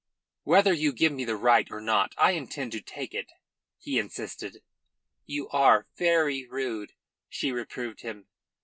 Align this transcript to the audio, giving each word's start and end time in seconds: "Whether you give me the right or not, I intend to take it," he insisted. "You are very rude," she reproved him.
"Whether 0.41 0.73
you 0.73 0.93
give 0.93 1.11
me 1.11 1.25
the 1.25 1.35
right 1.35 1.69
or 1.69 1.79
not, 1.79 2.15
I 2.17 2.31
intend 2.31 2.71
to 2.71 2.81
take 2.81 3.13
it," 3.13 3.31
he 3.77 3.99
insisted. 3.99 4.63
"You 5.27 5.47
are 5.49 5.85
very 5.95 6.43
rude," 6.47 6.93
she 7.29 7.51
reproved 7.51 8.01
him. 8.01 8.25